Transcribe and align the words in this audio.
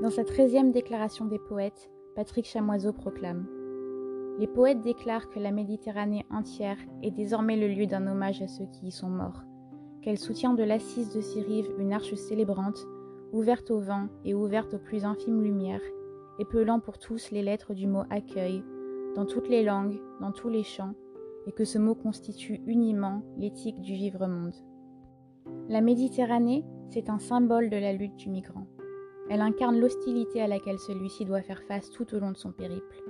Dans 0.00 0.10
sa 0.10 0.22
treizième 0.22 0.70
déclaration 0.70 1.24
des 1.24 1.40
poètes, 1.40 1.90
Patrick 2.14 2.46
Chamoiseau 2.46 2.92
proclame 2.92 3.48
Les 4.38 4.46
poètes 4.46 4.80
déclarent 4.82 5.28
que 5.28 5.40
la 5.40 5.50
Méditerranée 5.50 6.24
entière 6.30 6.78
est 7.02 7.10
désormais 7.10 7.56
le 7.56 7.66
lieu 7.66 7.86
d'un 7.86 8.06
hommage 8.06 8.40
à 8.40 8.46
ceux 8.46 8.66
qui 8.66 8.86
y 8.86 8.90
sont 8.92 9.08
morts, 9.08 9.42
qu'elle 10.00 10.18
soutient 10.18 10.54
de 10.54 10.62
l'assise 10.62 11.12
de 11.12 11.20
ses 11.20 11.40
rives 11.40 11.72
une 11.80 11.92
arche 11.92 12.14
célébrante, 12.14 12.86
ouverte 13.32 13.72
au 13.72 13.80
vent 13.80 14.06
et 14.24 14.34
ouverte 14.34 14.74
aux 14.74 14.78
plus 14.78 15.04
infimes 15.04 15.42
lumières, 15.42 15.82
épelant 16.38 16.78
pour 16.78 16.98
tous 16.98 17.32
les 17.32 17.42
lettres 17.42 17.74
du 17.74 17.88
mot 17.88 18.04
accueil, 18.08 18.62
dans 19.16 19.26
toutes 19.26 19.48
les 19.48 19.64
langues, 19.64 20.00
dans 20.20 20.30
tous 20.30 20.48
les 20.48 20.62
champs, 20.62 20.94
et 21.48 21.50
que 21.50 21.64
ce 21.64 21.78
mot 21.78 21.96
constitue 21.96 22.60
uniment 22.68 23.22
l'éthique 23.36 23.80
du 23.80 23.94
vivre 23.94 24.28
monde. 24.28 24.54
La 25.68 25.80
Méditerranée, 25.80 26.64
c'est 26.88 27.10
un 27.10 27.18
symbole 27.18 27.68
de 27.68 27.76
la 27.76 27.92
lutte 27.92 28.14
du 28.14 28.30
migrant. 28.30 28.68
Elle 29.30 29.42
incarne 29.42 29.78
l'hostilité 29.78 30.40
à 30.40 30.46
laquelle 30.46 30.78
celui-ci 30.78 31.24
doit 31.24 31.42
faire 31.42 31.62
face 31.62 31.90
tout 31.90 32.14
au 32.14 32.18
long 32.18 32.30
de 32.30 32.36
son 32.36 32.50
périple. 32.50 33.02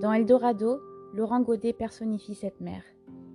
Dans 0.00 0.12
Eldorado, 0.12 0.80
Laurent 1.14 1.40
Godet 1.40 1.72
personnifie 1.72 2.34
cette 2.34 2.60
mer. 2.60 2.82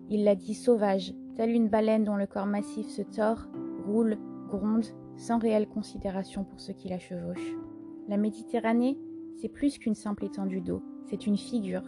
Il 0.09 0.23
la 0.23 0.35
dit 0.35 0.53
sauvage, 0.53 1.13
telle 1.35 1.49
une 1.49 1.69
baleine 1.69 2.03
dont 2.03 2.15
le 2.15 2.27
corps 2.27 2.45
massif 2.45 2.87
se 2.87 3.01
tord, 3.01 3.47
roule, 3.87 4.17
gronde, 4.47 4.85
sans 5.17 5.39
réelle 5.39 5.67
considération 5.67 6.43
pour 6.43 6.59
ceux 6.59 6.73
qui 6.73 6.87
la 6.87 6.99
chevauchent. 6.99 7.55
La 8.07 8.17
Méditerranée, 8.17 8.97
c'est 9.35 9.49
plus 9.49 9.79
qu'une 9.79 9.95
simple 9.95 10.25
étendue 10.25 10.61
d'eau, 10.61 10.83
c'est 11.09 11.25
une 11.25 11.37
figure. 11.37 11.83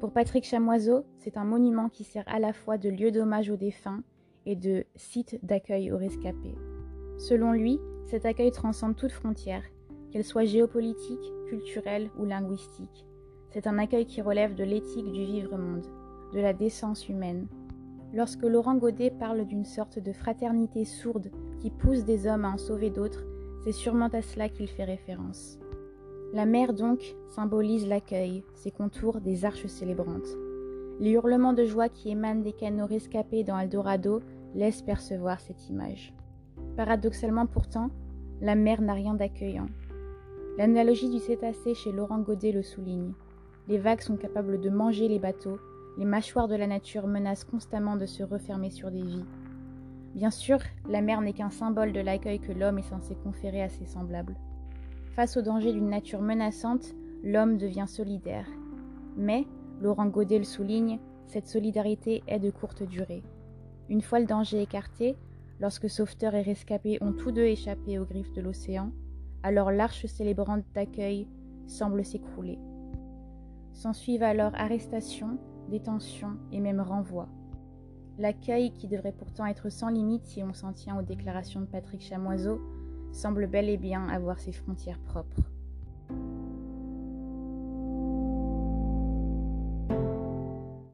Pour 0.00 0.12
Patrick 0.12 0.44
Chamoiseau, 0.44 1.04
c'est 1.18 1.36
un 1.36 1.44
monument 1.44 1.88
qui 1.88 2.04
sert 2.04 2.24
à 2.26 2.38
la 2.38 2.52
fois 2.52 2.78
de 2.78 2.88
lieu 2.88 3.10
d'hommage 3.10 3.50
aux 3.50 3.56
défunts 3.56 4.02
et 4.46 4.56
de 4.56 4.84
site 4.96 5.38
d'accueil 5.42 5.92
aux 5.92 5.98
rescapés. 5.98 6.56
Selon 7.16 7.52
lui, 7.52 7.78
cet 8.06 8.26
accueil 8.26 8.50
transcende 8.50 8.96
toute 8.96 9.12
frontière, 9.12 9.62
qu'elle 10.10 10.24
soit 10.24 10.44
géopolitique, 10.44 11.32
culturelle 11.48 12.10
ou 12.18 12.24
linguistique. 12.24 13.06
C'est 13.50 13.66
un 13.66 13.78
accueil 13.78 14.06
qui 14.06 14.22
relève 14.22 14.54
de 14.54 14.64
l'éthique 14.64 15.10
du 15.12 15.24
vivre-monde, 15.24 15.86
de 16.32 16.40
la 16.40 16.52
décence 16.52 17.08
humaine. 17.08 17.46
Lorsque 18.12 18.42
Laurent 18.42 18.76
Godet 18.76 19.10
parle 19.10 19.44
d'une 19.44 19.64
sorte 19.64 19.98
de 19.98 20.12
fraternité 20.12 20.84
sourde 20.84 21.30
qui 21.60 21.70
pousse 21.70 22.04
des 22.04 22.26
hommes 22.26 22.44
à 22.44 22.50
en 22.50 22.58
sauver 22.58 22.90
d'autres, 22.90 23.24
c'est 23.64 23.72
sûrement 23.72 24.08
à 24.08 24.22
cela 24.22 24.48
qu'il 24.48 24.68
fait 24.68 24.84
référence. 24.84 25.58
La 26.32 26.46
mer 26.46 26.74
donc 26.74 27.16
symbolise 27.28 27.86
l'accueil, 27.86 28.44
ses 28.54 28.70
contours 28.70 29.20
des 29.20 29.44
arches 29.44 29.66
célébrantes. 29.66 30.28
Les 31.00 31.10
hurlements 31.10 31.52
de 31.52 31.64
joie 31.64 31.88
qui 31.88 32.10
émanent 32.10 32.42
des 32.42 32.52
canaux 32.52 32.86
rescapés 32.86 33.44
dans 33.44 33.58
Eldorado 33.58 34.20
laissent 34.54 34.82
percevoir 34.82 35.40
cette 35.40 35.68
image. 35.68 36.12
Paradoxalement 36.76 37.46
pourtant, 37.46 37.90
la 38.40 38.54
mer 38.54 38.82
n'a 38.82 38.94
rien 38.94 39.14
d'accueillant. 39.14 39.68
L'analogie 40.58 41.10
du 41.10 41.18
cétacé 41.18 41.74
chez 41.74 41.92
Laurent 41.92 42.20
Godet 42.20 42.52
le 42.52 42.62
souligne. 42.62 43.12
Les 43.68 43.78
vagues 43.78 44.00
sont 44.00 44.16
capables 44.16 44.60
de 44.60 44.70
manger 44.70 45.08
les 45.08 45.18
bateaux, 45.18 45.58
les 45.98 46.04
mâchoires 46.04 46.48
de 46.48 46.56
la 46.56 46.66
nature 46.66 47.06
menacent 47.06 47.44
constamment 47.44 47.96
de 47.96 48.06
se 48.06 48.22
refermer 48.22 48.70
sur 48.70 48.90
des 48.90 49.02
vies. 49.02 49.24
Bien 50.14 50.30
sûr, 50.30 50.58
la 50.88 51.00
mer 51.00 51.20
n'est 51.20 51.32
qu'un 51.32 51.50
symbole 51.50 51.92
de 51.92 52.00
l'accueil 52.00 52.38
que 52.38 52.52
l'homme 52.52 52.78
est 52.78 52.82
censé 52.82 53.16
conférer 53.16 53.62
à 53.62 53.68
ses 53.68 53.86
semblables. 53.86 54.36
Face 55.16 55.36
au 55.36 55.42
danger 55.42 55.72
d'une 55.72 55.88
nature 55.88 56.20
menaçante, 56.20 56.94
l'homme 57.22 57.56
devient 57.56 57.86
solidaire. 57.86 58.46
Mais, 59.16 59.46
Laurent 59.80 60.06
Godet 60.06 60.38
le 60.38 60.44
souligne, 60.44 60.98
cette 61.26 61.46
solidarité 61.46 62.22
est 62.26 62.38
de 62.38 62.50
courte 62.50 62.82
durée. 62.82 63.22
Une 63.88 64.02
fois 64.02 64.20
le 64.20 64.26
danger 64.26 64.62
écarté, 64.62 65.16
Lorsque 65.64 65.88
sauveteurs 65.88 66.34
et 66.34 66.42
rescapés 66.42 66.98
ont 67.00 67.14
tous 67.14 67.32
deux 67.32 67.46
échappé 67.46 67.98
aux 67.98 68.04
griffes 68.04 68.34
de 68.34 68.42
l'océan, 68.42 68.92
alors 69.42 69.70
l'arche 69.70 70.04
célébrante 70.04 70.62
d'accueil 70.74 71.26
semble 71.66 72.04
s'écrouler. 72.04 72.58
S'ensuivent 73.72 74.24
alors 74.24 74.52
arrestations, 74.56 75.38
détentions 75.70 76.36
et 76.52 76.60
même 76.60 76.82
renvois. 76.82 77.30
L'accueil, 78.18 78.72
qui 78.72 78.88
devrait 78.88 79.14
pourtant 79.18 79.46
être 79.46 79.70
sans 79.70 79.88
limite 79.88 80.26
si 80.26 80.42
on 80.42 80.52
s'en 80.52 80.74
tient 80.74 80.98
aux 80.98 81.02
déclarations 81.02 81.62
de 81.62 81.66
Patrick 81.66 82.02
Chamoiseau, 82.02 82.60
semble 83.12 83.46
bel 83.46 83.70
et 83.70 83.78
bien 83.78 84.06
avoir 84.10 84.40
ses 84.40 84.52
frontières 84.52 85.00
propres. 85.00 85.53